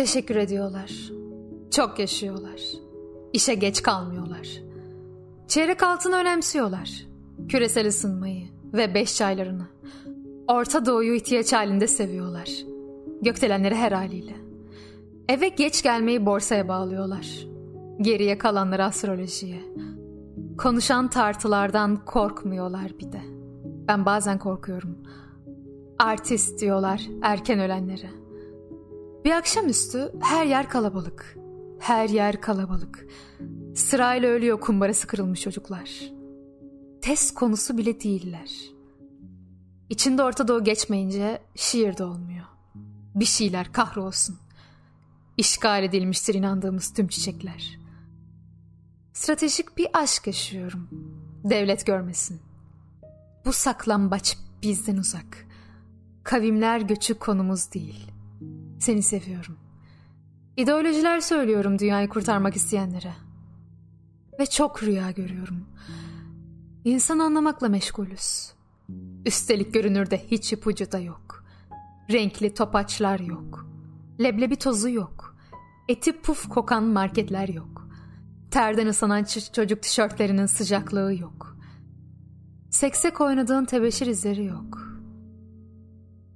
Teşekkür 0.00 0.36
ediyorlar. 0.36 0.90
Çok 1.70 1.98
yaşıyorlar. 1.98 2.60
İşe 3.32 3.54
geç 3.54 3.82
kalmıyorlar. 3.82 4.48
Çeyrek 5.48 5.82
altını 5.82 6.16
önemsiyorlar. 6.16 7.06
Küresel 7.48 7.86
ısınmayı 7.86 8.46
ve 8.72 8.94
beş 8.94 9.16
çaylarını. 9.16 9.66
Orta 10.48 10.86
Doğu'yu 10.86 11.14
ihtiyaç 11.14 11.52
halinde 11.52 11.86
seviyorlar. 11.86 12.48
Gökdelenleri 13.22 13.74
her 13.74 13.92
haliyle. 13.92 14.34
Eve 15.28 15.48
geç 15.48 15.82
gelmeyi 15.82 16.26
borsaya 16.26 16.68
bağlıyorlar. 16.68 17.46
Geriye 18.00 18.38
kalanları 18.38 18.84
astrolojiye. 18.84 19.60
Konuşan 20.58 21.10
tartılardan 21.10 22.04
korkmuyorlar 22.04 22.92
bir 22.98 23.12
de. 23.12 23.20
Ben 23.88 24.06
bazen 24.06 24.38
korkuyorum. 24.38 24.98
Artist 25.98 26.60
diyorlar 26.60 27.02
erken 27.22 27.60
ölenlere. 27.60 28.19
Bir 29.24 29.30
akşamüstü 29.30 30.12
her 30.20 30.46
yer 30.46 30.68
kalabalık. 30.68 31.36
Her 31.78 32.08
yer 32.08 32.40
kalabalık. 32.40 33.06
Sırayla 33.74 34.28
ölüyor 34.28 34.60
kumbarası 34.60 35.06
kırılmış 35.06 35.40
çocuklar. 35.40 35.90
Test 37.02 37.34
konusu 37.34 37.78
bile 37.78 38.00
değiller. 38.00 38.50
İçinde 39.88 40.22
Orta 40.22 40.48
Doğu 40.48 40.64
geçmeyince 40.64 41.42
şiir 41.54 41.96
de 41.96 42.04
olmuyor. 42.04 42.44
Bir 43.14 43.24
şeyler 43.24 43.72
kahrolsun. 43.72 44.38
İşgal 45.36 45.84
edilmiştir 45.84 46.34
inandığımız 46.34 46.92
tüm 46.92 47.08
çiçekler. 47.08 47.78
Stratejik 49.12 49.78
bir 49.78 49.88
aşk 49.92 50.26
yaşıyorum. 50.26 50.88
Devlet 51.44 51.86
görmesin. 51.86 52.40
Bu 53.44 53.52
saklambaç 53.52 54.36
bizden 54.62 54.96
uzak. 54.96 55.46
Kavimler 56.24 56.80
göçü 56.80 57.14
konumuz 57.14 57.72
değil. 57.72 58.10
Seni 58.80 59.02
seviyorum. 59.02 59.56
İdeolojiler 60.56 61.20
söylüyorum 61.20 61.78
dünyayı 61.78 62.08
kurtarmak 62.08 62.56
isteyenlere. 62.56 63.12
Ve 64.40 64.46
çok 64.46 64.82
rüya 64.82 65.10
görüyorum. 65.10 65.64
İnsan 66.84 67.18
anlamakla 67.18 67.68
meşgulüz. 67.68 68.52
Üstelik 69.26 69.74
görünürde 69.74 70.18
hiç 70.30 70.52
ipucu 70.52 70.92
da 70.92 70.98
yok. 70.98 71.44
Renkli 72.12 72.54
topaçlar 72.54 73.20
yok. 73.20 73.66
Leblebi 74.20 74.56
tozu 74.56 74.88
yok. 74.88 75.36
Eti 75.88 76.20
puf 76.20 76.48
kokan 76.48 76.84
marketler 76.84 77.48
yok. 77.48 77.88
Terden 78.50 78.86
ıslanan 78.86 79.26
çocuk 79.52 79.82
tişörtlerinin 79.82 80.46
sıcaklığı 80.46 81.14
yok. 81.14 81.56
Seksek 82.70 83.20
oynadığın 83.20 83.64
tebeşir 83.64 84.06
izleri 84.06 84.44
yok. 84.44 84.89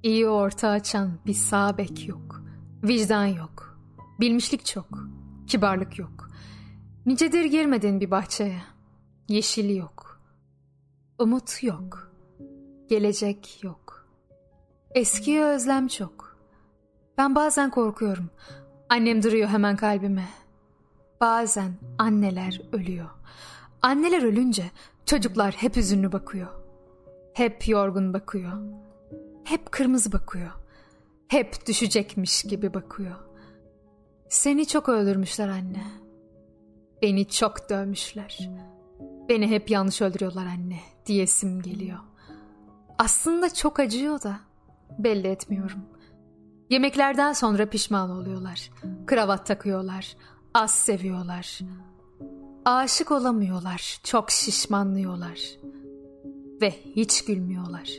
İyi 0.05 0.29
orta 0.29 0.69
açan 0.69 1.11
bir 1.27 1.35
sağ 1.35 1.79
bek 1.79 2.09
yok. 2.09 2.43
Vicdan 2.83 3.27
yok. 3.27 3.79
Bilmişlik 4.21 4.65
çok. 4.65 4.87
Kibarlık 5.47 5.99
yok. 5.99 6.29
Nicedir 7.07 7.45
girmedin 7.45 8.01
bir 8.01 8.11
bahçeye. 8.11 8.63
Yeşili 9.29 9.77
yok. 9.77 10.21
Umut 11.19 11.63
yok. 11.63 12.13
Gelecek 12.89 13.65
yok. 13.65 14.07
Eskiye 14.95 15.45
özlem 15.45 15.89
çok. 15.89 16.37
Ben 17.19 17.35
bazen 17.35 17.71
korkuyorum. 17.71 18.31
Annem 18.89 19.23
duruyor 19.23 19.49
hemen 19.49 19.77
kalbime. 19.77 20.29
Bazen 21.21 21.73
anneler 21.99 22.61
ölüyor. 22.73 23.11
Anneler 23.83 24.23
ölünce 24.23 24.71
çocuklar 25.07 25.55
hep 25.55 25.77
üzünlü 25.77 26.13
bakıyor. 26.13 26.49
Hep 27.35 27.69
yorgun 27.69 28.15
bakıyor. 28.15 28.53
Hep 29.45 29.73
kırmızı 29.73 30.13
bakıyor. 30.13 30.51
Hep 31.29 31.67
düşecekmiş 31.67 32.43
gibi 32.43 32.75
bakıyor. 32.75 33.17
Seni 34.29 34.67
çok 34.67 34.89
öldürmüşler 34.89 35.49
anne. 35.49 35.85
Beni 37.03 37.29
çok 37.29 37.71
dövmüşler. 37.71 38.51
Beni 39.29 39.47
hep 39.51 39.71
yanlış 39.71 40.03
öldürüyorlar 40.03 40.47
anne 40.47 40.81
diyesim 41.07 41.63
geliyor. 41.63 41.99
Aslında 42.99 43.55
çok 43.55 43.81
acıyor 43.81 44.23
da 44.23 44.41
belli 44.99 45.27
etmiyorum. 45.27 45.81
Yemeklerden 46.71 47.33
sonra 47.33 47.67
pişman 47.67 48.11
oluyorlar. 48.11 48.71
Kravat 49.07 49.47
takıyorlar. 49.47 50.17
Az 50.55 50.71
seviyorlar. 50.71 51.59
Aşık 52.65 53.11
olamıyorlar. 53.11 54.01
Çok 54.05 54.31
şişmanlıyorlar. 54.31 55.41
Ve 56.63 56.71
hiç 56.97 57.25
gülmüyorlar. 57.25 57.91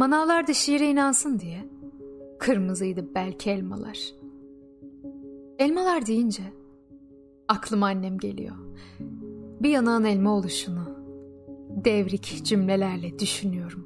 Manavlar 0.00 0.46
da 0.46 0.54
şiire 0.54 0.90
inansın 0.90 1.38
diye 1.38 1.68
Kırmızıydı 2.38 3.14
belki 3.14 3.50
elmalar. 3.50 3.98
Elmalar 5.58 6.06
deyince 6.06 6.42
aklıma 7.48 7.86
annem 7.86 8.18
geliyor. 8.18 8.56
Bir 9.62 9.70
yanağın 9.70 10.04
elma 10.04 10.36
oluşunu 10.36 10.84
devrik 11.84 12.44
cümlelerle 12.44 13.18
düşünüyorum. 13.18 13.79